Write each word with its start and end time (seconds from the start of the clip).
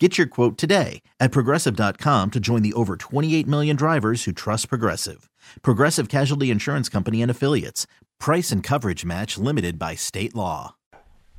Get 0.00 0.16
your 0.16 0.28
quote 0.28 0.56
today 0.56 1.02
at 1.18 1.32
progressive.com 1.32 2.30
to 2.30 2.38
join 2.38 2.62
the 2.62 2.72
over 2.74 2.96
28 2.96 3.48
million 3.48 3.74
drivers 3.74 4.24
who 4.24 4.32
trust 4.32 4.68
Progressive. 4.68 5.28
Progressive 5.62 6.08
Casualty 6.08 6.52
Insurance 6.52 6.88
Company 6.88 7.20
and 7.20 7.30
Affiliates. 7.30 7.88
Price 8.20 8.52
and 8.52 8.62
coverage 8.62 9.04
match 9.04 9.36
limited 9.38 9.76
by 9.76 9.96
state 9.96 10.36
law. 10.36 10.76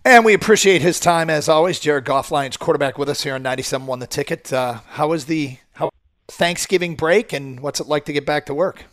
And 0.03 0.25
we 0.25 0.33
appreciate 0.33 0.81
his 0.81 0.99
time 0.99 1.29
as 1.29 1.47
always. 1.47 1.79
Jared 1.79 2.03
Goff, 2.03 2.31
Lions 2.31 2.57
quarterback, 2.57 2.97
with 2.97 3.07
us 3.09 3.23
here 3.23 3.35
on 3.35 3.43
97.1 3.43 3.99
the 3.99 4.07
ticket. 4.07 4.51
Uh, 4.51 4.79
how 4.87 5.09
was 5.09 5.25
the 5.25 5.57
how 5.73 5.89
Thanksgiving 6.27 6.95
break, 6.95 7.31
and 7.31 7.59
what's 7.59 7.79
it 7.79 7.87
like 7.87 8.05
to 8.05 8.13
get 8.13 8.25
back 8.25 8.45
to 8.47 8.53
work? 8.53 8.85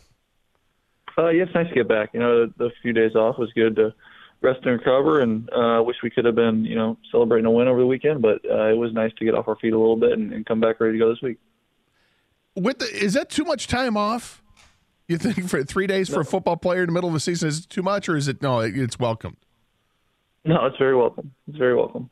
Uh, 1.17 1.29
yeah, 1.29 1.43
it's 1.43 1.55
nice 1.55 1.67
to 1.69 1.75
get 1.75 1.87
back. 1.87 2.09
You 2.13 2.19
know, 2.19 2.45
the, 2.45 2.53
the 2.57 2.71
few 2.81 2.93
days 2.93 3.15
off 3.15 3.37
was 3.37 3.51
good 3.53 3.75
to 3.77 3.93
rest 4.41 4.59
and 4.63 4.79
recover, 4.79 5.21
and 5.21 5.49
I 5.55 5.77
uh, 5.77 5.81
wish 5.81 5.97
we 6.03 6.09
could 6.09 6.25
have 6.25 6.35
been, 6.35 6.65
you 6.65 6.75
know, 6.75 6.97
celebrating 7.11 7.45
a 7.45 7.51
win 7.51 7.67
over 7.67 7.79
the 7.79 7.85
weekend. 7.85 8.21
But 8.21 8.39
uh, 8.49 8.67
it 8.67 8.77
was 8.77 8.93
nice 8.93 9.11
to 9.17 9.25
get 9.25 9.33
off 9.33 9.47
our 9.47 9.55
feet 9.55 9.73
a 9.73 9.77
little 9.77 9.95
bit 9.95 10.13
and, 10.13 10.33
and 10.33 10.45
come 10.45 10.59
back 10.59 10.79
ready 10.79 10.93
to 10.93 10.99
go 10.99 11.09
this 11.09 11.21
week. 11.21 11.37
With 12.55 12.79
the, 12.79 12.85
is 12.85 13.13
that 13.13 13.29
too 13.29 13.43
much 13.43 13.67
time 13.67 13.97
off? 13.97 14.41
You 15.07 15.17
think 15.17 15.47
for 15.49 15.63
three 15.63 15.87
days 15.87 16.09
no. 16.09 16.15
for 16.15 16.21
a 16.21 16.25
football 16.25 16.57
player 16.57 16.81
in 16.81 16.87
the 16.87 16.91
middle 16.91 17.09
of 17.09 17.13
the 17.13 17.19
season 17.19 17.47
is 17.47 17.59
it 17.59 17.69
too 17.69 17.81
much, 17.81 18.09
or 18.09 18.17
is 18.17 18.27
it 18.27 18.41
no? 18.41 18.59
It's 18.59 18.99
welcomed. 18.99 19.37
No, 20.43 20.65
it's 20.65 20.77
very 20.77 20.95
welcome. 20.95 21.33
It's 21.47 21.57
very 21.57 21.75
welcome. 21.75 22.09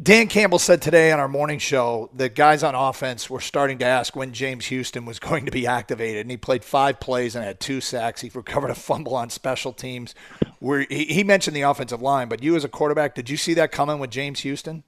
Dan 0.00 0.28
Campbell 0.28 0.60
said 0.60 0.80
today 0.80 1.10
on 1.10 1.18
our 1.18 1.26
morning 1.26 1.58
show 1.58 2.08
that 2.14 2.36
guys 2.36 2.62
on 2.62 2.76
offense 2.76 3.28
were 3.28 3.40
starting 3.40 3.78
to 3.78 3.84
ask 3.84 4.14
when 4.14 4.32
James 4.32 4.66
Houston 4.66 5.04
was 5.04 5.18
going 5.18 5.44
to 5.44 5.50
be 5.50 5.66
activated, 5.66 6.20
and 6.20 6.30
he 6.30 6.36
played 6.36 6.64
five 6.64 7.00
plays 7.00 7.34
and 7.34 7.44
had 7.44 7.58
two 7.58 7.80
sacks. 7.80 8.20
He 8.20 8.30
recovered 8.32 8.70
a 8.70 8.76
fumble 8.76 9.16
on 9.16 9.28
special 9.28 9.72
teams. 9.72 10.14
Where 10.60 10.86
he, 10.88 11.06
he 11.06 11.24
mentioned 11.24 11.56
the 11.56 11.62
offensive 11.62 12.00
line, 12.00 12.28
but 12.28 12.44
you 12.44 12.54
as 12.54 12.64
a 12.64 12.68
quarterback, 12.68 13.16
did 13.16 13.28
you 13.28 13.36
see 13.36 13.54
that 13.54 13.72
coming 13.72 13.98
with 13.98 14.10
James 14.10 14.40
Houston? 14.40 14.84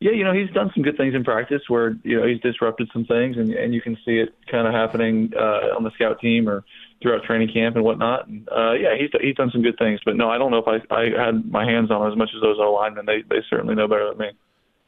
Yeah, 0.00 0.12
you 0.12 0.24
know 0.24 0.32
he's 0.32 0.50
done 0.50 0.70
some 0.74 0.82
good 0.82 0.96
things 0.96 1.14
in 1.14 1.22
practice 1.22 1.62
where 1.68 1.94
you 2.02 2.18
know 2.18 2.26
he's 2.26 2.40
disrupted 2.40 2.88
some 2.92 3.04
things, 3.04 3.36
and 3.36 3.52
and 3.52 3.74
you 3.74 3.82
can 3.82 3.96
see 4.04 4.18
it 4.18 4.34
kind 4.50 4.66
of 4.66 4.72
happening 4.72 5.32
uh, 5.36 5.76
on 5.76 5.84
the 5.84 5.90
scout 5.92 6.20
team 6.20 6.48
or 6.48 6.64
throughout 7.02 7.24
training 7.24 7.50
camp 7.52 7.76
and 7.76 7.84
whatnot. 7.84 8.28
And 8.28 8.48
uh, 8.48 8.72
yeah, 8.72 8.96
he's 8.98 9.10
he's 9.20 9.34
done 9.34 9.50
some 9.52 9.62
good 9.62 9.78
things. 9.78 10.00
But 10.04 10.16
no, 10.16 10.30
I 10.30 10.38
don't 10.38 10.50
know 10.50 10.62
if 10.64 10.68
I 10.68 10.94
I 10.94 11.26
had 11.26 11.50
my 11.50 11.64
hands 11.64 11.90
on 11.90 12.10
as 12.10 12.16
much 12.16 12.30
as 12.34 12.42
those 12.42 12.56
O 12.58 12.72
linemen. 12.72 13.06
They 13.06 13.22
they 13.28 13.42
certainly 13.48 13.74
know 13.74 13.88
better 13.88 14.08
than 14.08 14.18
me. 14.18 14.30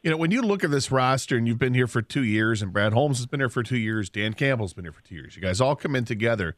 You 0.03 0.11
know, 0.11 0.17
when 0.17 0.31
you 0.31 0.41
look 0.41 0.65
at 0.65 0.71
this 0.71 0.91
roster 0.91 1.37
and 1.37 1.47
you've 1.47 1.59
been 1.59 1.73
here 1.73 1.87
for 1.87 2.01
two 2.01 2.23
years, 2.23 2.61
and 2.61 2.73
Brad 2.73 2.91
Holmes 2.91 3.19
has 3.19 3.25
been 3.25 3.39
here 3.39 3.49
for 3.49 3.63
two 3.63 3.77
years, 3.77 4.09
Dan 4.09 4.33
Campbell's 4.33 4.73
been 4.73 4.83
here 4.83 4.91
for 4.91 5.03
two 5.03 5.15
years. 5.15 5.35
You 5.35 5.41
guys 5.41 5.61
all 5.61 5.77
come 5.77 5.95
in 5.95 6.03
together, 6.03 6.57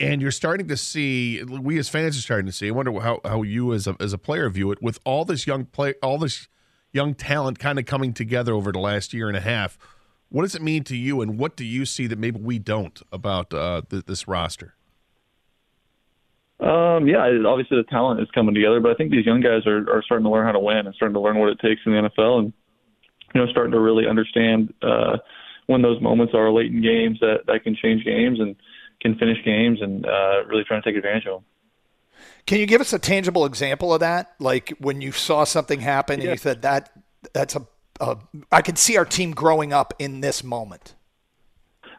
and 0.00 0.22
you're 0.22 0.30
starting 0.30 0.68
to 0.68 0.76
see. 0.76 1.42
We 1.44 1.78
as 1.78 1.88
fans 1.88 2.16
are 2.16 2.22
starting 2.22 2.46
to 2.46 2.52
see. 2.52 2.68
I 2.68 2.70
wonder 2.70 2.98
how 3.00 3.20
how 3.24 3.42
you 3.42 3.72
as 3.74 3.86
a 3.86 3.96
as 4.00 4.12
a 4.12 4.18
player 4.18 4.48
view 4.48 4.72
it 4.72 4.82
with 4.82 4.98
all 5.04 5.24
this 5.24 5.46
young 5.46 5.66
play, 5.66 5.94
all 6.02 6.18
this 6.18 6.48
young 6.92 7.14
talent 7.14 7.58
kind 7.58 7.78
of 7.78 7.86
coming 7.86 8.12
together 8.12 8.54
over 8.54 8.72
the 8.72 8.78
last 8.78 9.12
year 9.12 9.28
and 9.28 9.36
a 9.36 9.40
half. 9.40 9.78
What 10.32 10.44
does 10.44 10.54
it 10.54 10.62
mean 10.62 10.82
to 10.84 10.96
you, 10.96 11.20
and 11.20 11.38
what 11.38 11.56
do 11.56 11.64
you 11.64 11.84
see 11.84 12.06
that 12.06 12.18
maybe 12.18 12.40
we 12.40 12.58
don't 12.58 13.02
about 13.12 13.52
uh, 13.52 13.82
th- 13.90 14.06
this 14.06 14.26
roster? 14.26 14.74
Um, 16.58 17.06
yeah, 17.06 17.18
obviously 17.46 17.76
the 17.76 17.84
talent 17.90 18.18
is 18.18 18.28
coming 18.34 18.54
together, 18.54 18.80
but 18.80 18.92
I 18.92 18.94
think 18.94 19.10
these 19.10 19.26
young 19.26 19.42
guys 19.42 19.66
are, 19.66 19.80
are 19.90 20.02
starting 20.02 20.24
to 20.24 20.30
learn 20.30 20.46
how 20.46 20.52
to 20.52 20.58
win 20.58 20.86
and 20.86 20.94
starting 20.94 21.12
to 21.12 21.20
learn 21.20 21.38
what 21.38 21.50
it 21.50 21.58
takes 21.60 21.82
in 21.84 21.92
the 21.92 22.08
NFL, 22.08 22.38
and 22.38 22.52
you 23.34 23.40
know, 23.42 23.46
starting 23.50 23.72
to 23.72 23.80
really 23.80 24.06
understand 24.06 24.72
uh, 24.80 25.18
when 25.66 25.82
those 25.82 26.00
moments 26.00 26.32
are 26.34 26.50
late 26.50 26.72
in 26.72 26.80
games 26.80 27.18
that 27.20 27.40
that 27.46 27.62
can 27.62 27.76
change 27.76 28.02
games 28.02 28.40
and 28.40 28.56
can 29.02 29.18
finish 29.18 29.44
games, 29.44 29.82
and 29.82 30.06
uh, 30.06 30.46
really 30.46 30.64
trying 30.64 30.80
to 30.80 30.88
take 30.88 30.96
advantage 30.96 31.26
of 31.26 31.42
them. 31.42 31.44
Can 32.46 32.58
you 32.58 32.64
give 32.64 32.80
us 32.80 32.94
a 32.94 32.98
tangible 32.98 33.44
example 33.44 33.92
of 33.92 34.00
that? 34.00 34.32
Like 34.38 34.70
when 34.78 35.02
you 35.02 35.12
saw 35.12 35.44
something 35.44 35.80
happen 35.80 36.20
yeah. 36.20 36.24
and 36.24 36.30
you 36.32 36.38
said 36.38 36.62
that 36.62 36.90
that's 37.34 37.54
a, 37.54 37.66
a 38.02 38.18
I 38.50 38.60
can 38.60 38.76
see 38.76 38.96
our 38.96 39.04
team 39.04 39.32
growing 39.32 39.72
up 39.72 39.94
in 39.98 40.20
this 40.20 40.44
moment. 40.44 40.94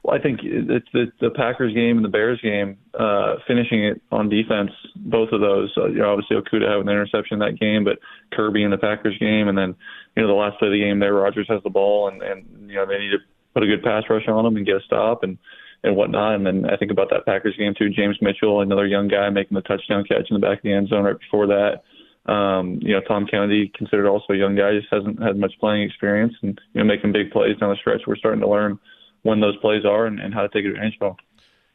Well, 0.04 0.18
I 0.18 0.22
think 0.22 0.42
it's 0.44 0.88
the, 0.92 1.06
the 1.22 1.30
Packers 1.30 1.74
game 1.74 1.96
and 1.96 2.04
the 2.04 2.10
Bears 2.10 2.42
game, 2.42 2.78
uh, 3.00 3.36
finishing 3.48 3.86
it 3.86 4.02
on 4.12 4.28
defense, 4.28 4.72
both 4.98 5.30
of 5.32 5.40
those. 5.40 5.74
Uh, 5.78 5.88
you 5.88 6.00
know, 6.00 6.12
obviously 6.12 6.36
Okudah 6.36 6.70
having 6.70 6.86
the 6.86 6.92
interception 6.92 7.36
in 7.36 7.40
that 7.40 7.58
game, 7.58 7.86
but 7.86 8.00
Kerby 8.38 8.66
in 8.66 8.72
the 8.72 8.78
Packers 8.78 9.18
game, 9.18 9.48
and 9.48 9.58
then 9.58 9.74
you 10.16 10.22
know 10.22 10.28
the 10.28 10.34
last 10.34 10.60
play 10.60 10.68
of 10.68 10.74
the 10.74 10.80
game 10.82 11.00
there, 11.00 11.14
Rodgers 11.14 11.48
has 11.48 11.64
the 11.64 11.70
ball, 11.70 12.10
and 12.10 12.22
and 12.22 12.46
you 12.70 12.76
know 12.76 12.86
they 12.86 13.00
need 13.00 13.12
to 13.12 13.20
put 13.54 13.64
a 13.64 13.68
good 13.68 13.82
pass 13.82 14.04
rush 14.10 14.28
on 14.28 14.46
him 14.46 14.58
and 14.58 14.66
get 14.66 14.76
a 14.76 14.82
stop 14.82 15.24
and 15.24 15.38
and 15.84 15.96
whatnot. 15.96 16.36
And 16.36 16.46
then 16.46 16.66
I 16.66 16.76
think 16.76 16.92
about 16.92 17.10
that 17.12 17.26
Packers 17.26 17.56
game 17.58 17.74
too, 17.78 17.90
James 17.90 18.18
Mitchell, 18.22 18.60
another 18.60 18.86
young 18.86 19.08
guy 19.08 19.30
making 19.30 19.56
the 19.56 19.62
touchdown 19.62 20.04
catch 20.04 20.30
in 20.30 20.34
the 20.34 20.46
back 20.46 20.58
of 20.58 20.64
the 20.64 20.74
end 20.74 20.90
zone 20.90 21.06
right 21.06 21.20
before 21.20 21.48
that. 21.48 21.84
Um, 22.26 22.80
you 22.82 22.94
know, 22.94 23.02
Tom 23.02 23.28
Kennedy, 23.28 23.72
considered 23.76 24.08
also 24.08 24.34
a 24.34 24.38
young 24.38 24.56
guy, 24.56 24.72
just 24.74 24.88
hasn't 24.92 25.22
had 25.22 25.38
much 25.38 25.54
playing 25.60 25.84
experience, 25.84 26.34
and 26.42 26.60
you 26.74 26.82
know, 26.82 26.86
making 26.86 27.12
big 27.12 27.32
plays 27.32 27.58
down 27.58 27.70
the 27.70 27.76
stretch. 27.76 28.02
We're 28.08 28.16
starting 28.16 28.42
to 28.42 28.48
learn 28.48 28.80
when 29.24 29.40
those 29.42 29.58
plays 29.58 29.84
are 29.86 30.06
and, 30.06 30.20
and 30.20 30.34
how 30.34 30.42
to 30.42 30.50
take 30.50 30.66
advantage 30.66 30.96
of 31.02 31.16
them. 31.16 31.16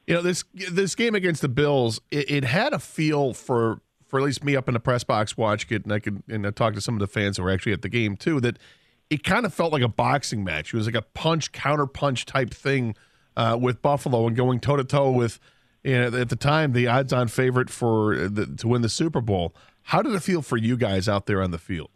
You 0.06 0.14
know, 0.14 0.22
this 0.22 0.44
this 0.70 0.94
game 0.94 1.14
against 1.14 1.42
the 1.42 1.50
Bills, 1.50 2.00
it, 2.10 2.31
it, 2.31 2.44
had 2.44 2.72
a 2.72 2.78
feel 2.78 3.34
for 3.34 3.82
for 4.06 4.19
at 4.19 4.25
least 4.25 4.42
me 4.42 4.56
up 4.56 4.69
in 4.69 4.72
the 4.72 4.81
press 4.81 5.04
box 5.04 5.36
watching 5.36 5.76
it, 5.76 5.84
and 5.84 5.92
I 5.92 5.98
could 5.98 6.22
and 6.28 6.47
I 6.47 6.50
talked 6.50 6.76
to 6.76 6.80
some 6.80 6.94
of 6.94 7.00
the 7.00 7.06
fans 7.06 7.36
who 7.36 7.42
were 7.42 7.50
actually 7.50 7.72
at 7.72 7.82
the 7.82 7.91
game 7.91 8.16
too. 8.16 8.41
That 8.41 8.59
it 9.10 9.22
kind 9.22 9.44
of 9.44 9.53
felt 9.53 9.70
like 9.70 9.82
a 9.82 9.88
boxing 9.88 10.44
match. 10.44 10.72
It 10.72 10.76
was 10.78 10.86
like 10.86 10.94
a 10.94 11.03
punch 11.03 11.53
counter 11.53 11.86
punch 11.86 12.25
type 12.25 12.54
thing 12.54 12.94
uh, 13.36 13.59
with 13.60 13.82
Buffalo 13.82 14.26
and 14.26 14.34
going 14.34 14.60
toe 14.60 14.76
to 14.76 14.84
toe 14.84 15.10
with. 15.10 15.38
You 15.84 16.10
know, 16.10 16.19
at 16.19 16.28
the 16.28 16.36
time, 16.36 16.72
the 16.72 16.88
odds-on 16.88 17.28
favorite 17.28 17.71
for 17.71 18.28
the, 18.28 18.47
to 18.47 18.66
win 18.68 18.83
the 18.83 18.89
Super 18.89 19.21
Bowl. 19.21 19.54
How 19.88 20.02
did 20.02 20.14
it 20.14 20.20
feel 20.20 20.42
for 20.42 20.58
you 20.58 20.76
guys 20.76 21.08
out 21.08 21.24
there 21.24 21.40
on 21.40 21.50
the 21.50 21.56
field? 21.56 21.88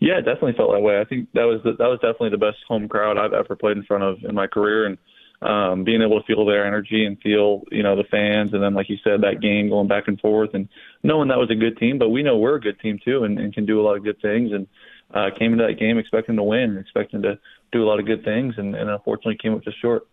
Yeah, 0.00 0.14
it 0.16 0.22
definitely 0.22 0.54
felt 0.54 0.72
that 0.72 0.80
way. 0.80 0.98
I 0.98 1.04
think 1.04 1.28
that 1.34 1.44
was 1.44 1.60
the, 1.64 1.72
that 1.72 1.86
was 1.86 1.98
definitely 2.00 2.30
the 2.30 2.38
best 2.38 2.56
home 2.66 2.88
crowd 2.88 3.18
I've 3.18 3.34
ever 3.34 3.54
played 3.54 3.76
in 3.76 3.84
front 3.84 4.04
of 4.04 4.24
in 4.24 4.34
my 4.34 4.46
career, 4.46 4.86
and 4.86 4.96
um, 5.42 5.84
being 5.84 6.00
able 6.00 6.18
to 6.18 6.26
feel 6.26 6.46
their 6.46 6.66
energy 6.66 7.04
and 7.04 7.20
feel 7.20 7.64
you 7.70 7.82
know 7.82 7.94
the 7.94 8.04
fans, 8.04 8.54
and 8.54 8.62
then 8.62 8.72
like 8.72 8.88
you 8.88 8.96
said, 9.04 9.20
that 9.20 9.42
game 9.42 9.68
going 9.68 9.86
back 9.86 10.08
and 10.08 10.18
forth, 10.18 10.54
and 10.54 10.66
knowing 11.02 11.28
that 11.28 11.38
was 11.38 11.50
a 11.50 11.54
good 11.54 11.76
team, 11.76 11.98
but 11.98 12.08
we 12.08 12.22
know 12.22 12.38
we're 12.38 12.54
a 12.54 12.60
good 12.60 12.80
team 12.80 12.98
too, 13.04 13.24
and, 13.24 13.38
and 13.38 13.52
can 13.52 13.66
do 13.66 13.78
a 13.78 13.84
lot 13.84 13.98
of 13.98 14.02
good 14.02 14.20
things, 14.22 14.50
and 14.50 14.66
uh, 15.12 15.28
came 15.38 15.52
into 15.52 15.66
that 15.66 15.78
game 15.78 15.98
expecting 15.98 16.36
to 16.36 16.42
win, 16.42 16.78
expecting 16.78 17.20
to 17.20 17.38
do 17.70 17.84
a 17.84 17.86
lot 17.86 18.00
of 18.00 18.06
good 18.06 18.24
things, 18.24 18.54
and, 18.56 18.74
and 18.74 18.88
unfortunately 18.88 19.36
came 19.36 19.52
up 19.52 19.62
just 19.62 19.78
short. 19.78 20.06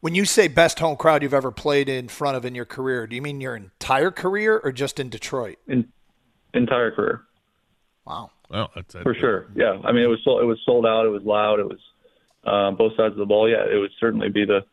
When 0.00 0.14
you 0.14 0.24
say 0.24 0.46
best 0.46 0.78
home 0.78 0.96
crowd 0.96 1.22
you've 1.22 1.34
ever 1.34 1.50
played 1.50 1.88
in 1.88 2.08
front 2.08 2.36
of 2.36 2.44
in 2.44 2.54
your 2.54 2.64
career, 2.64 3.06
do 3.06 3.16
you 3.16 3.22
mean 3.22 3.40
your 3.40 3.56
entire 3.56 4.10
career 4.10 4.60
or 4.62 4.70
just 4.70 5.00
in 5.00 5.08
Detroit? 5.08 5.58
In, 5.66 5.88
entire 6.54 6.92
career. 6.92 7.22
Wow. 8.06 8.30
Well, 8.48 8.70
that's, 8.74 8.94
for 8.94 9.14
sure. 9.14 9.46
Yeah, 9.54 9.78
I 9.84 9.92
mean, 9.92 10.02
it 10.02 10.08
was 10.08 10.20
sold, 10.24 10.42
it 10.42 10.46
was 10.46 10.58
sold 10.64 10.86
out. 10.86 11.04
It 11.04 11.10
was 11.10 11.22
loud. 11.22 11.60
It 11.60 11.66
was 11.66 11.78
um, 12.44 12.76
both 12.76 12.96
sides 12.96 13.12
of 13.12 13.18
the 13.18 13.26
ball. 13.26 13.48
Yeah, 13.48 13.64
it 13.70 13.78
would 13.78 13.90
certainly 14.00 14.28
be 14.30 14.44
the 14.44 14.64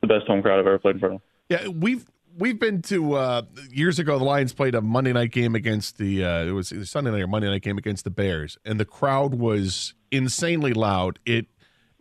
the 0.00 0.06
best 0.06 0.28
home 0.28 0.42
crowd 0.42 0.60
I've 0.60 0.66
ever 0.66 0.78
played 0.78 0.96
in 0.96 1.00
front 1.00 1.14
of. 1.16 1.20
Yeah, 1.48 1.66
we've 1.68 2.04
we've 2.38 2.60
been 2.60 2.82
to 2.82 3.14
uh, 3.14 3.42
years 3.70 3.98
ago. 3.98 4.18
The 4.18 4.24
Lions 4.24 4.52
played 4.52 4.76
a 4.76 4.80
Monday 4.80 5.12
night 5.12 5.32
game 5.32 5.56
against 5.56 5.98
the 5.98 6.24
uh, 6.24 6.44
it 6.44 6.52
was 6.52 6.72
Sunday 6.84 7.10
night 7.10 7.22
or 7.22 7.26
Monday 7.26 7.48
night 7.48 7.62
game 7.62 7.78
against 7.78 8.04
the 8.04 8.10
Bears, 8.10 8.56
and 8.64 8.78
the 8.78 8.84
crowd 8.84 9.34
was 9.34 9.94
insanely 10.12 10.72
loud. 10.72 11.18
It 11.26 11.46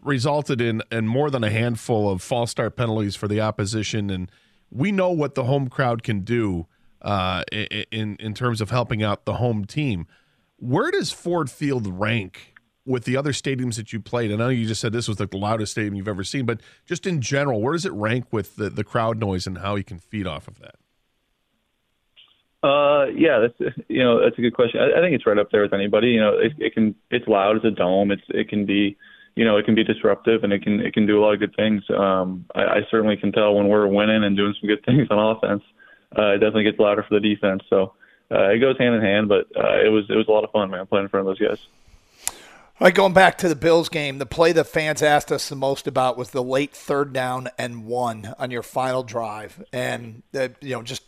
resulted 0.08 0.62
in 0.62 0.82
in 0.92 1.08
more 1.08 1.30
than 1.30 1.44
a 1.44 1.50
handful 1.50 2.10
of 2.10 2.22
false 2.22 2.52
start 2.52 2.76
penalties 2.76 3.16
for 3.16 3.28
the 3.28 3.42
opposition, 3.42 4.10
and 4.10 4.32
we 4.72 4.92
know 4.92 5.12
what 5.12 5.36
the 5.36 5.44
home 5.44 5.68
crowd 5.68 6.04
can 6.04 6.22
do 6.22 6.68
uh, 7.02 7.44
in 7.92 8.16
in 8.20 8.34
terms 8.34 8.62
of 8.62 8.70
helping 8.70 9.04
out 9.04 9.26
the 9.26 9.36
home 9.36 9.66
team. 9.66 10.08
Where 10.58 10.90
does 10.90 11.12
Ford 11.12 11.52
Field 11.52 11.88
rank 11.88 12.56
with 12.86 13.04
the 13.04 13.16
other 13.18 13.32
stadiums 13.32 13.76
that 13.76 13.94
you 13.94 14.00
played? 14.00 14.32
And 14.32 14.42
I 14.42 14.46
know 14.46 14.50
you 14.50 14.66
just 14.66 14.82
said 14.82 14.94
this 14.94 15.08
was 15.08 15.18
the 15.18 15.30
loudest 15.32 15.74
stadium 15.74 15.94
you've 15.94 16.08
ever 16.08 16.24
seen, 16.24 16.46
but 16.46 16.62
just 16.86 17.06
in 17.06 17.22
general, 17.22 17.62
where 17.62 17.74
does 17.74 17.86
it 17.86 17.92
rank 17.92 18.26
with 18.32 18.56
the, 18.56 18.70
the 18.70 18.84
crowd 18.84 19.20
noise 19.20 19.46
and 19.46 19.60
how 19.60 19.76
you 19.76 19.84
can 19.84 20.00
feed 20.00 20.26
off 20.26 20.48
of 20.48 20.60
that? 20.60 20.76
Uh, 22.64 23.06
yeah, 23.16 23.40
that's 23.40 23.76
you 23.88 24.04
know 24.04 24.24
that's 24.24 24.38
a 24.38 24.42
good 24.42 24.54
question. 24.54 24.80
I, 24.82 24.98
I 24.98 25.02
think 25.02 25.14
it's 25.14 25.28
right 25.28 25.38
up 25.38 25.52
there 25.52 25.62
with 25.62 25.74
anybody. 25.74 26.08
You 26.08 26.22
know, 26.22 26.38
it, 26.40 26.54
it 26.58 26.74
can 26.74 26.96
it's 27.12 27.28
loud 27.28 27.58
as 27.58 27.64
a 27.64 27.72
dome. 27.72 28.12
It's 28.12 28.24
it 28.30 28.50
can 28.50 28.66
be 28.66 28.98
you 29.38 29.46
know 29.46 29.56
it 29.56 29.66
can 29.66 29.76
be 29.76 29.84
disruptive 29.84 30.44
and 30.44 30.52
it 30.52 30.64
can 30.64 30.80
it 30.80 30.94
can 30.94 31.06
do 31.06 31.20
a 31.20 31.22
lot 31.22 31.34
of 31.34 31.40
good 31.40 31.56
things. 31.56 31.84
Um, 31.96 32.46
I, 32.56 32.64
I 32.64 32.82
certainly 32.90 33.18
can 33.18 33.32
tell 33.32 33.54
when 33.54 33.68
we're 33.68 33.88
winning 33.88 34.24
and 34.24 34.36
doing 34.36 34.56
some 34.60 34.68
good 34.68 34.84
things 34.86 35.08
on 35.12 35.38
offense. 35.38 35.64
Uh, 36.18 36.34
it 36.34 36.40
definitely 36.40 36.64
gets 36.64 36.80
louder 36.80 37.06
for 37.08 37.20
the 37.20 37.36
defense. 37.36 37.62
So 37.70 37.94
uh, 38.32 38.50
it 38.50 38.60
goes 38.60 38.78
hand 38.80 38.96
in 38.96 39.02
hand. 39.02 39.30
But 39.30 39.46
uh, 39.56 39.86
it 39.86 39.90
was 39.90 40.06
it 40.10 40.16
was 40.16 40.28
a 40.28 40.32
lot 40.32 40.44
of 40.44 40.52
fun, 40.52 40.72
man, 40.72 40.88
playing 40.88 41.06
in 41.06 41.10
front 41.10 41.28
of 41.28 41.38
those 41.38 41.48
guys. 41.48 41.60
All 42.80 42.86
right, 42.86 42.94
going 42.94 43.14
back 43.14 43.38
to 43.40 43.50
the 43.50 43.56
Bills 43.56 43.90
game, 43.90 44.18
the 44.18 44.26
play 44.26 44.52
the 44.52 44.64
fans 44.64 45.02
asked 45.04 45.32
us 45.32 45.50
the 45.50 45.56
most 45.56 45.88
about 45.88 46.18
was 46.18 46.32
the 46.32 46.44
late 46.44 46.76
third 46.76 47.14
down 47.14 47.50
and 47.58 47.86
one 47.86 48.34
on 48.40 48.52
your 48.52 48.62
final 48.62 49.02
drive, 49.02 49.64
and 49.72 50.22
the, 50.32 50.54
you 50.62 50.76
know, 50.76 50.84
just 50.84 51.04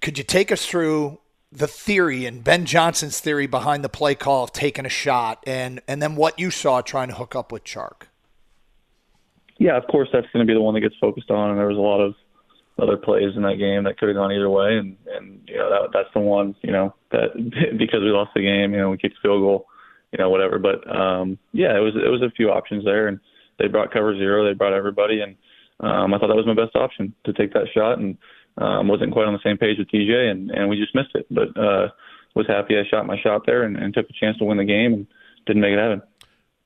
could 0.00 0.18
you 0.18 0.24
take 0.24 0.50
us 0.50 0.66
through 0.66 1.20
the 1.54 1.68
theory 1.68 2.26
and 2.26 2.42
Ben 2.42 2.64
Johnson's 2.64 3.20
theory 3.20 3.46
behind 3.46 3.84
the 3.84 3.88
play 3.88 4.14
call 4.14 4.44
of 4.44 4.52
taking 4.52 4.84
a 4.84 4.90
shot, 4.90 5.42
and 5.46 5.80
and 5.86 6.02
then 6.02 6.16
what 6.16 6.38
you 6.38 6.50
saw 6.50 6.80
trying 6.80 7.08
to 7.08 7.14
hook 7.14 7.36
up 7.36 7.52
with 7.52 7.64
Chark? 7.64 8.08
Yeah, 9.58 9.76
of 9.76 9.86
course 9.86 10.08
that's 10.12 10.26
going 10.32 10.44
to 10.44 10.50
be 10.50 10.54
the 10.54 10.60
one 10.60 10.74
that 10.74 10.80
gets 10.80 10.96
focused 11.00 11.30
on, 11.30 11.50
and 11.50 11.58
there 11.58 11.68
was 11.68 11.76
a 11.76 11.80
lot 11.80 12.00
of 12.00 12.14
other 12.78 12.96
plays 12.96 13.36
in 13.36 13.42
that 13.42 13.56
game 13.56 13.84
that 13.84 13.98
could 13.98 14.08
have 14.08 14.16
gone 14.16 14.32
either 14.32 14.50
way, 14.50 14.76
and 14.76 14.96
and 15.06 15.40
you 15.46 15.56
know 15.56 15.70
that 15.70 15.90
that's 15.92 16.12
the 16.12 16.20
one 16.20 16.54
you 16.62 16.72
know 16.72 16.94
that 17.12 17.28
because 17.78 18.00
we 18.00 18.10
lost 18.10 18.32
the 18.34 18.42
game, 18.42 18.72
you 18.72 18.78
know 18.78 18.90
we 18.90 18.98
kicked 18.98 19.18
field 19.22 19.40
goal 19.40 19.66
you 20.14 20.22
know, 20.22 20.30
whatever. 20.30 20.58
But 20.60 20.88
um, 20.94 21.38
yeah, 21.52 21.76
it 21.76 21.80
was 21.80 21.94
it 21.96 22.08
was 22.08 22.22
a 22.22 22.30
few 22.30 22.50
options 22.50 22.84
there, 22.84 23.08
and 23.08 23.18
they 23.58 23.66
brought 23.66 23.92
cover 23.92 24.16
zero. 24.16 24.46
They 24.46 24.54
brought 24.54 24.72
everybody, 24.72 25.20
and 25.20 25.34
um, 25.80 26.14
I 26.14 26.18
thought 26.18 26.28
that 26.28 26.36
was 26.36 26.46
my 26.46 26.54
best 26.54 26.76
option 26.76 27.12
to 27.24 27.32
take 27.32 27.52
that 27.52 27.66
shot, 27.74 27.98
and 27.98 28.16
um, 28.58 28.88
wasn't 28.88 29.12
quite 29.12 29.26
on 29.26 29.32
the 29.32 29.40
same 29.44 29.58
page 29.58 29.78
with 29.78 29.88
DJ, 29.88 30.30
and 30.30 30.50
and 30.50 30.68
we 30.68 30.76
just 30.76 30.94
missed 30.94 31.14
it. 31.14 31.26
But 31.30 31.56
uh, 31.56 31.88
was 32.34 32.46
happy 32.46 32.76
I 32.78 32.84
shot 32.88 33.06
my 33.06 33.18
shot 33.20 33.46
there 33.46 33.62
and, 33.62 33.76
and 33.76 33.94
took 33.94 34.08
a 34.08 34.12
chance 34.12 34.38
to 34.38 34.44
win 34.44 34.58
the 34.58 34.64
game, 34.64 34.92
and 34.92 35.06
didn't 35.46 35.62
make 35.62 35.72
it 35.72 35.78
happen. 35.78 36.02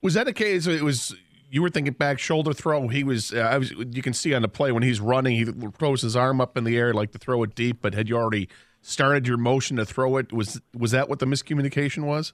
Was 0.02 0.14
that 0.14 0.26
the 0.26 0.32
case? 0.32 0.66
It 0.66 0.82
was 0.82 1.14
you 1.50 1.62
were 1.62 1.70
thinking 1.70 1.94
back 1.94 2.18
shoulder 2.18 2.52
throw. 2.52 2.88
He 2.88 3.04
was, 3.04 3.32
uh, 3.32 3.38
I 3.38 3.58
was. 3.58 3.70
You 3.70 4.02
can 4.02 4.12
see 4.12 4.34
on 4.34 4.42
the 4.42 4.48
play 4.48 4.72
when 4.72 4.82
he's 4.82 5.00
running, 5.00 5.36
he 5.36 5.44
throws 5.78 6.02
his 6.02 6.14
arm 6.14 6.40
up 6.40 6.56
in 6.56 6.64
the 6.64 6.76
air 6.76 6.92
like 6.92 7.12
to 7.12 7.18
throw 7.18 7.42
it 7.42 7.54
deep. 7.54 7.78
But 7.80 7.94
had 7.94 8.08
you 8.08 8.16
already 8.16 8.48
started 8.82 9.26
your 9.26 9.38
motion 9.38 9.76
to 9.78 9.84
throw 9.84 10.16
it? 10.18 10.32
Was 10.32 10.60
was 10.76 10.90
that 10.90 11.08
what 11.08 11.18
the 11.18 11.26
miscommunication 11.26 12.04
was? 12.04 12.32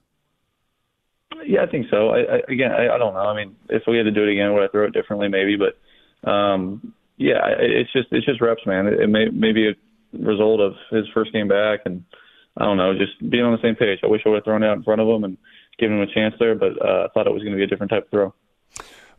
Yeah, 1.47 1.63
I 1.63 1.67
think 1.67 1.87
so. 1.91 2.11
I, 2.11 2.19
I 2.21 2.41
again, 2.49 2.73
I, 2.73 2.95
I 2.95 2.99
don't 2.99 3.15
know. 3.15 3.21
I 3.21 3.37
mean, 3.37 3.55
if 3.69 3.83
we 3.87 3.97
had 3.97 4.05
to 4.05 4.11
do 4.11 4.25
it 4.25 4.33
again, 4.33 4.53
would 4.55 4.65
I 4.65 4.69
throw 4.69 4.87
it 4.87 4.93
differently? 4.93 5.29
Maybe, 5.29 5.57
but 5.57 6.29
um, 6.29 6.95
yeah, 7.17 7.41
it's 7.59 7.93
just 7.93 8.09
it's 8.11 8.27
just 8.27 8.41
reps, 8.41 8.67
man. 8.67 8.87
It, 8.87 9.01
it 9.01 9.07
may 9.09 9.27
maybe 9.27 9.69
a 9.69 9.75
result 10.13 10.61
of 10.61 10.75
his 10.91 11.07
first 11.15 11.33
game 11.33 11.49
back, 11.49 11.81
and 11.85 12.05
I 12.57 12.65
don't 12.65 12.77
know, 12.77 12.97
just 12.97 13.19
being 13.31 13.45
on 13.45 13.53
the 13.53 13.63
same 13.63 13.77
page. 13.77 14.01
I 14.03 14.07
wish 14.07 14.23
I 14.25 14.29
would 14.29 14.37
have 14.37 14.45
thrown 14.45 14.63
it 14.63 14.67
out 14.67 14.77
in 14.77 14.83
front 14.83 15.01
of 15.01 15.09
him 15.09 15.25
and 15.25 15.37
given 15.79 15.99
him 15.99 16.09
a 16.09 16.13
chance 16.13 16.35
there, 16.39 16.55
but 16.55 16.81
uh, 16.81 17.05
I 17.05 17.09
thought 17.13 17.27
it 17.27 17.33
was 17.33 17.43
going 17.43 17.53
to 17.53 17.57
be 17.57 17.65
a 17.65 17.67
different 17.67 17.91
type 17.91 18.05
of 18.05 18.11
throw. 18.11 18.35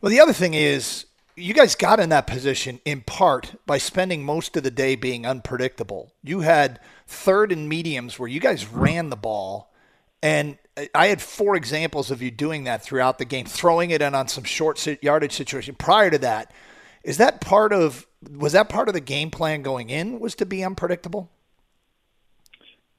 Well, 0.00 0.10
the 0.10 0.20
other 0.20 0.32
thing 0.32 0.54
is, 0.54 1.06
you 1.36 1.52
guys 1.52 1.74
got 1.74 2.00
in 2.00 2.08
that 2.10 2.26
position 2.26 2.80
in 2.84 3.02
part 3.02 3.54
by 3.66 3.78
spending 3.78 4.24
most 4.24 4.56
of 4.56 4.62
the 4.62 4.70
day 4.70 4.94
being 4.94 5.26
unpredictable. 5.26 6.14
You 6.22 6.40
had 6.40 6.80
third 7.06 7.52
and 7.52 7.68
mediums 7.68 8.18
where 8.18 8.28
you 8.28 8.40
guys 8.40 8.66
ran 8.66 9.10
the 9.10 9.16
ball, 9.16 9.72
and 10.22 10.56
I 10.94 11.06
had 11.06 11.20
four 11.20 11.56
examples 11.56 12.10
of 12.10 12.22
you 12.22 12.30
doing 12.30 12.64
that 12.64 12.82
throughout 12.82 13.18
the 13.18 13.24
game, 13.24 13.46
throwing 13.46 13.90
it 13.90 14.02
in 14.02 14.14
on 14.14 14.28
some 14.28 14.44
short 14.44 14.86
yardage 15.02 15.32
situation. 15.32 15.74
Prior 15.74 16.10
to 16.10 16.18
that, 16.18 16.52
is 17.06 17.18
that 17.18 17.40
part 17.40 17.72
of 17.72 18.04
was 18.28 18.52
that 18.52 18.68
part 18.68 18.88
of 18.88 18.94
the 18.94 19.00
game 19.00 19.30
plan 19.30 19.62
going 19.62 19.90
in? 19.90 20.18
Was 20.18 20.34
to 20.36 20.44
be 20.44 20.64
unpredictable? 20.64 21.30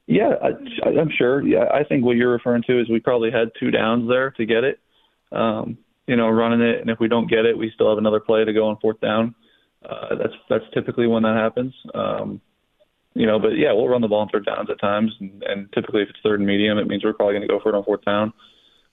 Yeah, 0.06 0.32
I, 0.42 0.88
I'm 0.88 1.10
sure. 1.16 1.46
Yeah, 1.46 1.66
I 1.72 1.84
think 1.84 2.02
what 2.04 2.16
you're 2.16 2.32
referring 2.32 2.62
to 2.66 2.80
is 2.80 2.88
we 2.88 3.00
probably 3.00 3.30
had 3.30 3.50
two 3.60 3.70
downs 3.70 4.08
there 4.08 4.30
to 4.32 4.46
get 4.46 4.64
it. 4.64 4.80
Um, 5.30 5.76
you 6.06 6.16
know, 6.16 6.30
running 6.30 6.62
it, 6.62 6.80
and 6.80 6.88
if 6.88 6.98
we 6.98 7.08
don't 7.08 7.28
get 7.28 7.44
it, 7.44 7.58
we 7.58 7.70
still 7.74 7.90
have 7.90 7.98
another 7.98 8.18
play 8.18 8.42
to 8.42 8.52
go 8.54 8.68
on 8.68 8.78
fourth 8.80 8.98
down. 9.02 9.34
Uh, 9.86 10.14
that's 10.14 10.32
that's 10.48 10.64
typically 10.72 11.06
when 11.06 11.24
that 11.24 11.36
happens. 11.36 11.74
Um, 11.92 12.40
you 13.12 13.26
know, 13.26 13.38
but 13.38 13.58
yeah, 13.58 13.72
we'll 13.72 13.88
run 13.88 14.00
the 14.00 14.08
ball 14.08 14.20
on 14.20 14.30
third 14.30 14.46
downs 14.46 14.70
at 14.70 14.80
times, 14.80 15.12
and, 15.20 15.42
and 15.42 15.70
typically 15.74 16.00
if 16.00 16.08
it's 16.08 16.18
third 16.22 16.40
and 16.40 16.46
medium, 16.46 16.78
it 16.78 16.88
means 16.88 17.04
we're 17.04 17.12
probably 17.12 17.34
going 17.34 17.46
to 17.46 17.48
go 17.48 17.60
for 17.60 17.68
it 17.68 17.74
on 17.74 17.84
fourth 17.84 18.04
down. 18.06 18.32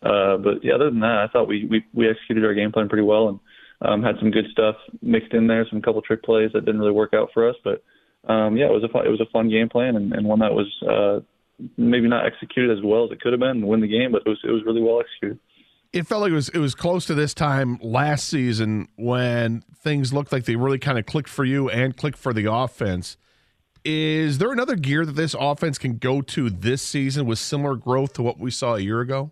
Uh, 0.04 0.36
but 0.36 0.62
yeah, 0.62 0.74
other 0.74 0.90
than 0.90 1.00
that, 1.00 1.20
I 1.20 1.28
thought 1.32 1.48
we 1.48 1.66
we, 1.66 1.86
we 1.94 2.10
executed 2.10 2.44
our 2.44 2.54
game 2.54 2.74
plan 2.74 2.90
pretty 2.90 3.04
well 3.04 3.30
and 3.30 3.40
um, 3.82 4.04
had 4.04 4.16
some 4.20 4.32
good 4.32 4.46
stuff 4.52 4.76
mixed 5.02 5.34
in 5.34 5.48
there, 5.48 5.66
some 5.70 5.82
couple 5.82 6.02
trick 6.02 6.24
plays 6.24 6.52
that 6.54 6.66
didn't 6.66 6.80
really 6.80 6.92
work 6.92 7.14
out 7.14 7.30
for 7.34 7.50
us. 7.50 7.56
But 7.64 7.84
um, 8.32 8.58
yeah, 8.58 8.66
it 8.66 8.72
was 8.72 8.84
a 8.84 8.90
fun, 8.90 9.06
it 9.06 9.10
was 9.10 9.22
a 9.22 9.32
fun 9.32 9.50
game 9.50 9.70
plan 9.70 9.96
and, 9.96 10.14
and 10.14 10.26
one 10.26 10.40
that 10.40 10.54
was 10.54 10.68
uh, 10.90 11.20
maybe 11.78 12.08
not 12.08 12.26
executed 12.26 12.78
as 12.78 12.84
well 12.84 13.06
as 13.06 13.12
it 13.12 13.22
could 13.22 13.34
have 13.34 13.40
been 13.40 13.62
to 13.62 13.68
win 13.68 13.82
the 13.82 13.88
game, 13.88 14.12
but 14.12 14.24
it 14.26 14.30
was 14.30 14.40
it 14.44 14.52
was 14.52 14.64
really 14.66 14.82
well 14.82 15.00
executed 15.00 15.40
it 15.96 16.06
felt 16.06 16.22
like 16.22 16.32
it 16.32 16.36
was 16.36 16.50
it 16.50 16.60
was 16.60 16.76
close 16.76 17.06
to 17.06 17.14
this 17.14 17.34
time 17.34 17.80
last 17.82 18.28
season 18.28 18.90
when 18.98 19.64
things 19.78 20.12
looked 20.12 20.32
like 20.32 20.44
they 20.44 20.58
really 20.58 20.78
kind 20.78 21.00
of 21.00 21.06
clicked 21.06 21.30
for 21.30 21.46
you 21.46 21.70
and 21.70 21.96
clicked 21.96 22.18
for 22.18 22.34
the 22.34 22.52
offense. 22.52 23.16
Is 23.86 24.40
there 24.40 24.52
another 24.52 24.76
gear 24.76 25.06
that 25.06 25.16
this 25.16 25.34
offense 25.40 25.78
can 25.78 25.98
go 25.98 26.22
to 26.22 26.50
this 26.50 26.82
season 26.82 27.26
with 27.26 27.40
similar 27.40 27.76
growth 27.76 28.14
to 28.14 28.24
what 28.24 28.38
we 28.38 28.52
saw 28.52 28.76
a 28.76 28.80
year 28.82 29.00
ago? 29.00 29.32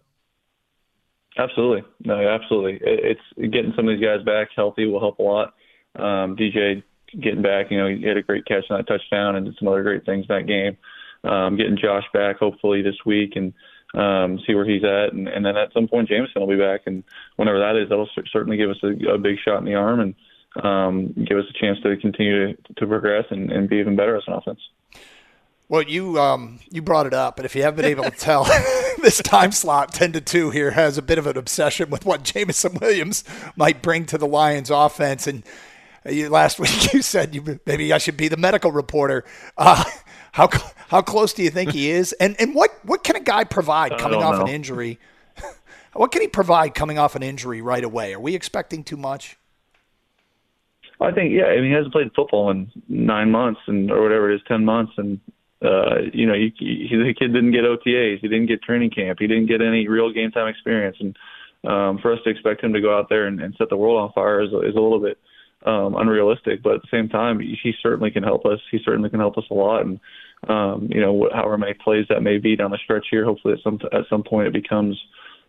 Absolutely, 1.38 1.84
no, 2.06 2.28
absolutely. 2.28 2.80
It's 2.84 3.22
getting 3.38 3.74
some 3.76 3.88
of 3.88 3.96
these 3.96 4.06
guys 4.06 4.24
back 4.24 4.50
healthy 4.56 4.86
will 4.86 5.00
help 5.00 5.20
a 5.20 5.24
lot. 5.24 5.54
Um, 5.96 6.36
DJ 6.36 6.84
getting 7.20 7.42
back, 7.42 7.68
you 7.72 7.78
know, 7.78 7.88
he 7.88 8.04
had 8.06 8.18
a 8.18 8.24
great 8.24 8.46
catch 8.46 8.66
on 8.70 8.78
that 8.78 8.88
touchdown 8.88 9.36
and 9.36 9.46
did 9.46 9.56
some 9.58 9.68
other 9.68 9.84
great 9.84 10.06
things 10.06 10.28
that 10.28 10.48
game. 10.48 10.78
Um, 11.24 11.58
getting 11.58 11.78
Josh 11.78 12.04
back 12.14 12.38
hopefully 12.38 12.82
this 12.82 12.98
week 13.06 13.36
and 13.36 13.54
um, 13.94 14.40
see 14.46 14.56
where 14.56 14.66
he's 14.66 14.84
at, 14.84 15.14
and, 15.14 15.28
and 15.28 15.46
then 15.46 15.56
at 15.56 15.72
some 15.74 15.88
point 15.88 16.10
Jameson 16.10 16.42
will 16.42 16.48
be 16.48 16.58
back, 16.58 16.82
and 16.86 17.04
whenever 17.36 17.60
that 17.60 17.80
is, 17.82 17.90
that'll 17.90 18.10
certainly 18.32 18.58
give 18.58 18.70
us 18.70 18.78
a, 18.84 19.14
a 19.14 19.18
big 19.18 19.38
shot 19.46 19.60
in 19.60 19.66
the 19.66 19.76
arm 19.76 20.00
and 20.00 20.16
um, 20.64 21.14
give 21.28 21.38
us 21.38 21.46
a 21.50 21.60
chance 21.60 21.80
to 21.84 21.96
continue 21.98 22.54
to, 22.54 22.74
to 22.76 22.88
progress 22.88 23.26
and, 23.30 23.52
and 23.52 23.70
be 23.70 23.78
even 23.78 23.96
better 23.96 24.18
as 24.18 24.24
an 24.28 24.34
offense. 24.34 24.60
Well, 25.74 25.82
you 25.82 26.20
um, 26.20 26.60
you 26.70 26.84
brought 26.84 27.08
it 27.08 27.16
up, 27.16 27.40
and 27.40 27.48
if 27.48 27.56
you 27.56 27.64
haven't 27.64 27.78
been 27.78 27.90
able 27.90 28.04
to 28.04 28.12
tell, 28.12 28.44
this 29.02 29.18
time 29.24 29.52
slot 29.52 29.92
ten 29.92 30.12
to 30.12 30.22
two 30.22 30.52
here 30.52 30.70
has 30.70 31.00
a 31.00 31.02
bit 31.02 31.18
of 31.18 31.26
an 31.26 31.36
obsession 31.36 31.90
with 31.90 32.06
what 32.06 32.22
Jameson 32.22 32.78
Williams 32.80 33.24
might 33.56 33.82
bring 33.82 34.06
to 34.06 34.20
the 34.20 34.28
Lions 34.28 34.70
offense. 34.70 35.26
And 35.26 35.42
you, 36.08 36.30
last 36.30 36.60
week 36.60 36.94
you 36.94 37.02
said 37.02 37.34
you, 37.34 37.60
maybe 37.66 37.92
I 37.92 37.98
should 37.98 38.18
be 38.18 38.28
the 38.28 38.38
medical 38.38 38.72
reporter. 38.72 39.26
Uh, 39.58 39.84
how 40.34 40.48
how 40.90 41.02
close 41.02 41.34
do 41.34 41.42
you 41.42 41.50
think 41.50 41.72
he 41.72 41.90
is? 41.90 42.14
And 42.20 42.40
and 42.40 42.54
what 42.54 42.70
what 42.84 43.04
can 43.04 43.16
a 43.16 43.20
guy 43.20 43.44
provide 43.44 43.98
coming 43.98 44.22
off 44.22 44.36
know. 44.36 44.42
an 44.44 44.50
injury? 44.50 45.00
what 45.94 46.12
can 46.12 46.22
he 46.22 46.28
provide 46.28 46.76
coming 46.76 47.00
off 47.00 47.16
an 47.16 47.24
injury 47.24 47.64
right 47.64 47.84
away? 47.84 48.14
Are 48.14 48.20
we 48.20 48.36
expecting 48.36 48.84
too 48.84 48.98
much? 48.98 49.38
I 51.02 51.12
think 51.12 51.34
yeah. 51.34 51.46
I 51.46 51.56
mean, 51.56 51.66
he 51.66 51.72
hasn't 51.72 51.94
played 51.94 52.12
football 52.16 52.52
in 52.52 52.72
nine 52.88 53.32
months 53.32 53.62
and 53.66 53.90
or 53.90 54.04
whatever 54.04 54.32
it 54.32 54.36
is, 54.36 54.42
ten 54.48 54.64
months, 54.64 54.94
and 54.98 55.20
uh, 55.64 56.02
you 56.14 56.28
know, 56.28 56.34
he, 56.34 56.54
he, 56.58 56.96
the 56.96 57.14
kid 57.18 57.34
didn't 57.34 57.52
get 57.52 57.64
OTAs, 57.64 58.20
he 58.20 58.28
didn't 58.28 58.48
get 58.48 58.62
training 58.62 58.92
camp, 58.92 59.20
he 59.20 59.28
didn't 59.28 59.48
get 59.48 59.62
any 59.62 59.88
real 59.88 60.12
game 60.12 60.32
time 60.32 60.48
experience, 60.48 60.98
and 61.00 61.16
um, 61.66 62.00
for 62.02 62.12
us 62.14 62.20
to 62.24 62.30
expect 62.30 62.64
him 62.64 62.74
to 62.74 62.82
go 62.82 62.98
out 62.98 63.08
there 63.10 63.28
and, 63.28 63.40
and 63.42 63.56
set 63.58 63.70
the 63.70 63.78
world 63.78 64.02
on 64.02 64.12
fire 64.14 64.42
is, 64.42 64.50
is 64.50 64.76
a 64.76 64.82
little 64.82 65.00
bit 65.00 65.18
um, 65.66 65.96
unrealistic. 65.96 66.62
But 66.62 66.76
at 66.76 66.82
the 66.82 66.88
same 66.92 67.08
time, 67.08 67.40
he 67.40 67.74
certainly 67.82 68.12
can 68.12 68.24
help 68.24 68.46
us. 68.46 68.60
He 68.70 68.80
certainly 68.84 69.10
can 69.10 69.20
help 69.20 69.38
us 69.38 69.46
a 69.50 69.54
lot, 69.54 69.86
and 69.86 70.00
um, 70.50 70.90
you 70.92 71.00
know, 71.00 71.30
however 71.34 71.58
many 71.58 71.74
plays 71.74 72.06
that 72.10 72.22
may 72.22 72.38
be 72.38 72.56
down 72.56 72.72
the 72.72 72.80
stretch 72.84 73.08
here, 73.10 73.24
hopefully 73.24 73.54
at 73.54 73.64
some 73.64 73.80
at 73.94 74.06
some 74.10 74.24
point 74.24 74.48
it 74.48 74.54
becomes 74.54 75.02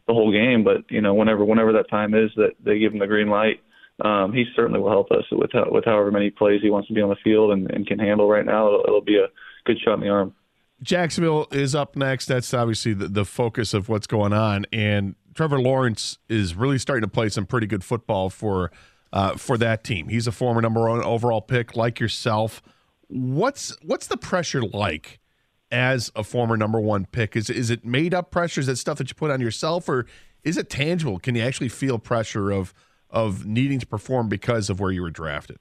the 0.07 0.15
whole 0.15 0.31
game. 0.31 0.63
But 0.63 0.89
you 0.89 1.01
know, 1.01 1.15
whenever 1.15 1.45
whenever 1.45 1.73
that 1.73 1.91
time 1.91 2.15
is 2.15 2.31
that 2.37 2.53
they 2.65 2.79
give 2.79 2.93
him 2.93 3.01
the 3.01 3.09
green 3.09 3.29
light 3.29 3.61
um, 4.01 4.33
he 4.33 4.45
certainly 4.57 4.81
will 4.81 4.91
help 4.91 5.11
us 5.13 5.25
with 5.31 5.51
with 5.55 5.85
however 5.85 6.11
many 6.11 6.31
plays 6.31 6.61
he 6.63 6.71
wants 6.71 6.89
to 6.89 6.95
be 6.95 7.01
on 7.01 7.11
the 7.11 7.17
field 7.23 7.53
and, 7.53 7.71
and 7.71 7.87
can 7.87 7.99
handle 7.99 8.29
right 8.29 8.45
now. 8.45 8.67
It'll, 8.67 8.85
it'll, 8.87 9.01
be 9.01 9.19
a 9.19 9.29
good 9.65 9.79
shot 9.81 9.95
in 9.95 10.01
the 10.01 10.09
arm. 10.09 10.35
Jacksonville 10.83 11.47
is 11.51 11.75
up 11.75 11.97
next. 11.97 12.27
That's 12.27 12.53
obviously 12.53 12.93
the, 12.95 13.09
the 13.09 13.25
focus 13.25 13.75
of 13.75 13.89
what's 13.89 14.07
going 14.07 14.33
on, 14.33 14.67
and 14.73 15.15
Trevor 15.35 15.61
Lawrence 15.61 16.19
is 16.29 16.55
really 16.55 16.79
starting 16.79 17.03
to 17.03 17.09
play 17.09 17.29
some 17.29 17.47
pretty 17.47 17.67
good 17.67 17.83
football 17.83 18.31
for 18.31 18.71
uh, 19.13 19.37
for 19.37 19.57
that 19.59 19.85
team. 19.85 20.09
He's 20.09 20.27
a 20.27 20.33
former 20.33 20.61
number 20.61 20.89
one 20.89 21.03
overall 21.03 21.41
pick, 21.41 21.77
like 21.77 22.01
yourself. 22.01 22.63
What's 23.09 23.77
what's 23.83 24.07
the 24.07 24.17
pressure 24.17 24.63
like 24.63 25.21
as 25.71 26.11
a 26.15 26.25
former 26.25 26.57
number 26.57 26.81
one 26.81 27.07
pick? 27.07 27.37
Is 27.37 27.49
is 27.49 27.71
it 27.71 27.85
made 27.85 28.13
up 28.13 28.31
pressure? 28.31 28.61
Is 28.61 28.69
it 28.69 28.77
stuff 28.77 28.99
that 28.99 29.09
you 29.09 29.15
put 29.15 29.31
on 29.31 29.41
yourself, 29.41 29.89
or 29.89 30.07
is 30.43 30.57
it 30.57 30.69
tangible? 30.69 31.19
Can 31.19 31.35
you 31.35 31.43
actually 31.43 31.69
feel 31.69 31.99
pressure 31.99 32.51
of 32.51 32.75
of 33.11 33.47
needing 33.47 33.79
to 33.79 33.87
perform 33.87 34.29
because 34.29 34.69
of 34.69 34.81
where 34.81 34.91
you 34.91 35.03
were 35.03 35.11
drafted? 35.11 35.59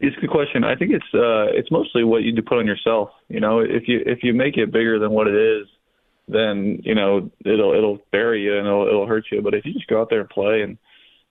It's 0.00 0.16
a 0.16 0.20
good 0.20 0.30
question. 0.30 0.64
I 0.64 0.76
think 0.76 0.92
it's 0.92 1.14
uh, 1.14 1.52
it's 1.52 1.70
mostly 1.70 2.04
what 2.04 2.22
you 2.22 2.34
put 2.42 2.58
on 2.58 2.66
yourself. 2.66 3.10
You 3.28 3.40
know, 3.40 3.60
if 3.60 3.86
you 3.86 4.02
if 4.04 4.22
you 4.22 4.32
make 4.32 4.56
it 4.56 4.72
bigger 4.72 4.98
than 4.98 5.10
what 5.10 5.26
it 5.26 5.34
is, 5.34 5.68
then 6.26 6.80
you 6.84 6.94
know 6.94 7.30
it'll 7.44 7.74
it'll 7.74 7.98
bury 8.10 8.42
you 8.42 8.56
and 8.56 8.66
it'll 8.66 8.86
it'll 8.86 9.06
hurt 9.06 9.26
you. 9.30 9.42
But 9.42 9.54
if 9.54 9.66
you 9.66 9.74
just 9.74 9.88
go 9.88 10.00
out 10.00 10.08
there 10.08 10.20
and 10.20 10.30
play 10.30 10.62
and 10.62 10.78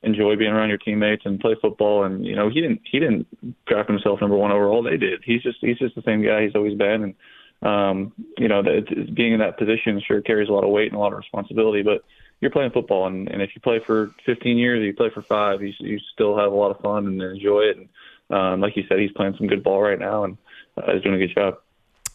enjoy 0.04 0.36
being 0.36 0.52
around 0.52 0.70
your 0.70 0.78
teammates 0.78 1.24
and 1.26 1.40
play 1.40 1.56
football, 1.60 2.04
and 2.04 2.24
you 2.24 2.36
know 2.36 2.50
he 2.50 2.62
didn't 2.62 2.82
he 2.90 3.00
didn't 3.00 3.28
draft 3.66 3.90
himself 3.90 4.22
number 4.22 4.38
one 4.38 4.52
overall. 4.52 4.84
They 4.84 4.98
did. 4.98 5.22
He's 5.26 5.42
just 5.42 5.58
he's 5.62 5.80
just 5.80 5.96
the 5.96 6.04
same 6.04 6.22
guy 6.22 6.44
he's 6.44 6.56
always 6.56 6.78
been, 6.78 7.04
and 7.04 7.16
um, 7.64 8.14
you 8.38 8.48
know 8.48 8.62
that 8.62 9.16
being 9.16 9.34
in 9.34 9.40
that 9.40 9.58
position 9.58 10.00
sure 10.06 10.22
carries 10.22 10.50
a 10.50 10.54
lot 10.54 10.64
of 10.64 10.70
weight 10.70 10.92
and 10.92 10.96
a 10.96 11.00
lot 11.00 11.12
of 11.12 11.18
responsibility, 11.18 11.82
but 11.82 12.04
you're 12.42 12.52
playing 12.52 12.72
football, 12.72 13.08
and, 13.08 13.28
and 13.30 13.42
if 13.42 13.52
you 13.54 13.62
play 13.62 13.80
for 13.86 14.12
15 14.26 14.58
years, 14.58 14.80
or 14.80 14.86
you 14.86 14.94
play 14.94 15.10
for 15.10 15.22
five, 15.22 15.62
you, 15.62 15.74
you 15.80 16.00
still 16.14 16.38
have 16.38 16.52
a 16.52 16.56
lot 16.56 16.72
of 16.72 16.80
fun 16.80 17.06
and 17.06 17.22
enjoy 17.22 17.62
it. 17.62 17.78
And 17.78 17.90
um, 18.30 18.62
like 18.62 18.76
you 18.76 18.84
said, 18.88 19.00
he's 19.00 19.12
playing 19.12 19.36
some 19.38 19.48
good 19.48 19.64
ball 19.64 19.82
right 19.82 20.00
now, 20.00 20.24
and 20.24 20.38
uh, 20.78 20.94
he's 20.94 21.02
doing 21.02 21.16
a 21.16 21.20
good 21.20 21.34
job. 21.34 21.58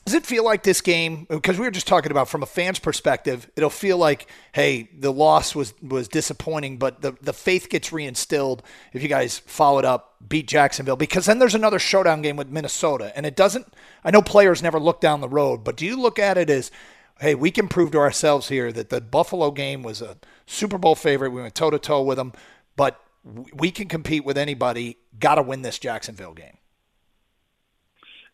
Does 0.04 0.14
it 0.14 0.26
feel 0.26 0.44
like 0.44 0.64
this 0.64 0.82
game? 0.82 1.26
Because 1.30 1.58
we 1.58 1.64
were 1.64 1.70
just 1.70 1.86
talking 1.86 2.10
about 2.10 2.28
from 2.28 2.42
a 2.42 2.46
fan's 2.46 2.78
perspective, 2.78 3.50
it'll 3.56 3.70
feel 3.70 3.96
like, 3.96 4.28
hey, 4.52 4.90
the 4.98 5.10
loss 5.10 5.54
was 5.54 5.72
was 5.82 6.08
disappointing, 6.08 6.76
but 6.76 7.00
the 7.00 7.12
the 7.22 7.32
faith 7.32 7.70
gets 7.70 7.88
reinstilled 7.88 8.60
if 8.92 9.02
you 9.02 9.08
guys 9.08 9.38
followed 9.38 9.86
up, 9.86 10.16
beat 10.28 10.46
Jacksonville, 10.46 10.96
because 10.96 11.24
then 11.24 11.38
there's 11.38 11.54
another 11.54 11.78
showdown 11.78 12.20
game 12.20 12.36
with 12.36 12.50
Minnesota, 12.50 13.12
and 13.16 13.24
it 13.24 13.34
doesn't. 13.34 13.66
I 14.04 14.10
know 14.10 14.20
players 14.20 14.62
never 14.62 14.78
look 14.78 15.00
down 15.00 15.22
the 15.22 15.28
road, 15.28 15.64
but 15.64 15.76
do 15.76 15.86
you 15.86 15.98
look 15.98 16.18
at 16.18 16.36
it 16.36 16.50
as 16.50 16.70
hey, 17.20 17.34
we 17.34 17.50
can 17.50 17.68
prove 17.68 17.92
to 17.92 17.98
ourselves 17.98 18.48
here 18.48 18.72
that 18.72 18.90
the 18.90 19.00
Buffalo 19.00 19.50
game 19.50 19.82
was 19.82 20.02
a 20.02 20.16
Super 20.46 20.78
Bowl 20.78 20.94
favorite. 20.94 21.30
We 21.30 21.40
went 21.40 21.54
toe 21.54 21.70
to 21.70 21.78
toe 21.78 22.02
with 22.02 22.18
them, 22.18 22.32
but 22.76 23.00
we 23.54 23.70
can 23.70 23.88
compete 23.88 24.24
with 24.24 24.36
anybody. 24.36 24.98
Got 25.18 25.36
to 25.36 25.42
win 25.42 25.62
this 25.62 25.78
Jacksonville 25.78 26.34
game. 26.34 26.58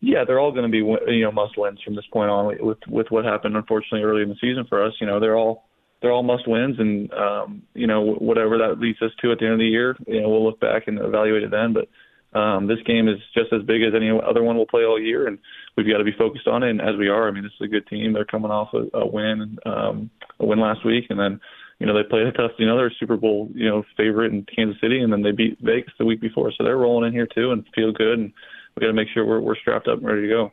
Yeah, 0.01 0.25
they're 0.25 0.41
all 0.41 0.53
going 0.53 0.65
to 0.65 0.71
be 0.71 0.79
you 1.13 1.25
know 1.25 1.33
must 1.33 1.59
wins 1.59 1.81
from 1.85 1.95
this 1.95 2.07
point 2.13 2.31
on. 2.31 2.57
With 2.61 2.79
with 2.89 3.07
what 3.11 3.25
happened 3.25 3.57
unfortunately 3.57 4.03
early 4.03 4.23
in 4.23 4.31
the 4.31 4.37
season 4.41 4.65
for 4.69 4.85
us, 4.85 4.95
you 5.01 5.07
know 5.07 5.21
they're 5.21 5.37
all 5.37 5.65
they're 6.01 6.13
all 6.13 6.23
must 6.23 6.49
wins, 6.49 6.77
and 6.79 7.13
um, 7.13 7.63
you 7.75 7.87
know 7.87 8.15
whatever 8.15 8.57
that 8.59 8.81
leads 8.81 9.01
us 9.03 9.11
to 9.21 9.33
at 9.33 9.39
the 9.39 9.45
end 9.45 9.55
of 9.55 9.59
the 9.59 9.67
year, 9.67 9.97
you 10.07 10.23
know 10.23 10.31
we'll 10.31 10.45
look 10.45 10.59
back 10.59 10.89
and 10.89 10.99
evaluate 10.99 11.43
it 11.43 11.51
then. 11.51 11.75
But 11.75 12.39
um, 12.39 12.67
this 12.67 12.79
game 12.87 13.09
is 13.09 13.19
just 13.35 13.53
as 13.53 13.63
big 13.63 13.83
as 13.83 13.93
any 13.95 14.11
other 14.11 14.43
one 14.43 14.57
we'll 14.57 14.67
play 14.67 14.85
all 14.85 15.01
year, 15.01 15.27
and 15.27 15.39
we've 15.77 15.87
got 15.87 15.99
to 15.99 16.05
be 16.05 16.13
focused 16.17 16.47
on 16.47 16.63
it. 16.63 16.71
And 16.71 16.81
as 16.81 16.97
we 16.97 17.09
are, 17.09 17.29
I 17.29 17.31
mean, 17.31 17.43
this 17.43 17.53
is 17.61 17.67
a 17.67 17.69
good 17.69 17.87
team. 17.87 18.13
They're 18.13 18.25
coming 18.25 18.51
off 18.51 18.73
a, 18.73 18.97
a 18.97 19.07
win, 19.07 19.59
um, 19.67 20.11
a 20.39 20.47
win 20.47 20.61
last 20.61 20.85
week, 20.85 21.07
and 21.11 21.19
then 21.19 21.41
you 21.81 21.87
know 21.87 21.95
they 21.95 22.09
played 22.09 22.27
a 22.27 22.33
tough, 22.33 22.53
you 22.59 22.67
know, 22.67 22.77
they're 22.77 22.93
Super 23.01 23.17
Bowl, 23.17 23.49
you 23.55 23.69
know, 23.69 23.83
favorite 23.97 24.33
in 24.33 24.47
Kansas 24.55 24.81
City, 24.81 25.01
and 25.01 25.13
then 25.13 25.23
they 25.23 25.33
beat 25.33 25.59
Vegas 25.61 25.93
the 25.99 26.05
week 26.05 26.21
before, 26.21 26.53
so 26.53 26.63
they're 26.63 26.77
rolling 26.77 27.09
in 27.09 27.13
here 27.13 27.27
too 27.27 27.51
and 27.51 27.67
feel 27.75 27.93
good. 27.93 28.19
And 28.19 28.33
we 28.77 28.81
got 28.81 28.89
to 28.89 28.93
make 28.93 29.09
sure 29.13 29.25
we're 29.25 29.41
we're 29.41 29.57
strapped 29.57 29.89
up 29.89 29.99
and 29.99 30.07
ready 30.07 30.23
to 30.23 30.29
go. 30.29 30.53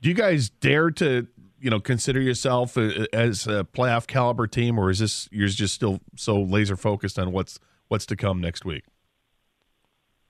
Do 0.00 0.08
you 0.08 0.14
guys 0.14 0.48
dare 0.48 0.90
to? 0.92 1.26
You 1.60 1.70
know, 1.70 1.80
consider 1.80 2.20
yourself 2.20 2.78
as 2.78 3.48
a 3.48 3.66
playoff 3.74 4.06
caliber 4.06 4.46
team, 4.46 4.78
or 4.78 4.90
is 4.90 5.00
this 5.00 5.28
you're 5.32 5.48
just 5.48 5.74
still 5.74 5.98
so 6.14 6.40
laser 6.40 6.76
focused 6.76 7.18
on 7.18 7.32
what's 7.32 7.58
what's 7.88 8.06
to 8.06 8.16
come 8.16 8.40
next 8.40 8.64
week? 8.64 8.84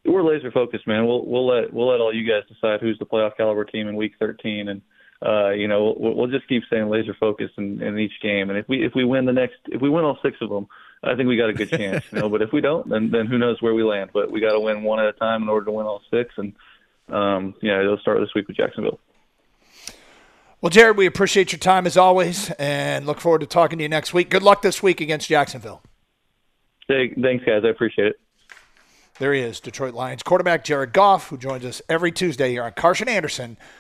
we're 0.09 0.23
laser 0.23 0.51
focused, 0.51 0.87
man. 0.87 1.07
We'll 1.07 1.25
we'll 1.27 1.47
let 1.47 1.73
we'll 1.73 1.89
let 1.89 2.01
all 2.01 2.15
you 2.15 2.27
guys 2.27 2.43
decide 2.49 2.81
who's 2.81 2.99
the 2.99 3.07
playoff 3.07 3.37
caliber 3.37 3.65
team 3.65 3.89
in 3.89 3.97
Week 3.97 4.13
13, 4.19 4.69
and 4.69 4.83
uh, 5.25 5.51
you 5.51 5.69
know 5.69 5.95
we'll, 5.99 6.15
we'll 6.15 6.27
just 6.29 6.49
keep 6.49 6.63
saying 6.71 6.89
laser 6.89 7.15
focused 7.19 7.55
in, 7.59 7.83
in 7.83 7.99
each 7.99 8.21
game. 8.23 8.51
And 8.51 8.59
if 8.59 8.69
we 8.69 8.85
if 8.85 8.95
we 8.95 9.05
win 9.05 9.25
the 9.25 9.33
next 9.33 9.57
if 9.67 9.81
we 9.81 9.91
win 9.91 10.05
all 10.05 10.19
six 10.23 10.37
of 10.41 10.51
them, 10.51 10.69
I 11.03 11.15
think 11.15 11.29
we 11.29 11.37
got 11.37 11.51
a 11.51 11.55
good 11.55 11.71
chance. 11.71 12.05
You 12.13 12.21
know, 12.21 12.29
but 12.31 12.43
if 12.43 12.53
we 12.53 12.61
don't, 12.61 12.89
then 12.89 13.11
then 13.11 13.27
who 13.27 13.39
knows 13.39 13.61
where 13.61 13.75
we 13.75 13.83
land. 13.83 14.11
But 14.13 14.31
we 14.31 14.41
got 14.41 14.53
to 14.53 14.61
win 14.61 14.83
one 14.83 15.01
at 15.01 15.07
a 15.07 15.13
time 15.13 15.43
in 15.43 15.49
order 15.49 15.67
to 15.67 15.73
win 15.73 15.87
all 15.87 16.03
six. 16.11 16.35
And 16.37 16.55
um, 17.09 17.55
yeah, 17.63 17.81
it'll 17.81 17.99
start 17.99 18.21
this 18.21 18.35
week 18.35 18.49
with 18.49 18.57
Jacksonville. 18.57 19.01
Well, 20.61 20.71
Jared, 20.71 20.97
we 20.97 21.07
appreciate 21.07 21.53
your 21.53 21.61
time 21.61 21.87
as 21.87 21.97
always, 21.97 22.51
and 22.53 23.07
look 23.07 23.21
forward 23.21 23.43
to 23.43 23.47
talking 23.47 23.79
to 23.79 23.85
you 23.85 23.89
next 23.89 24.13
week. 24.13 24.29
Good 24.29 24.43
luck 24.43 24.61
this 24.61 24.83
week 24.83 25.01
against 25.01 25.29
Jacksonville. 25.29 25.83
Hey, 26.89 27.15
thanks, 27.21 27.45
guys. 27.45 27.63
I 27.65 27.69
appreciate 27.69 28.09
it. 28.09 28.21
There 29.21 29.33
he 29.35 29.41
is, 29.41 29.61
Detroit 29.61 29.95
Lions 29.95 30.23
quarterback 30.23 30.65
Jared 30.65 30.93
Goff, 30.93 31.29
who 31.29 31.39
joins 31.39 31.65
us 31.65 31.83
every 31.89 32.13
Tuesday 32.13 32.51
here 32.51 32.63
on 32.63 32.73
Costa 32.73 33.09
and 33.09 33.25
Jansen 33.25 33.57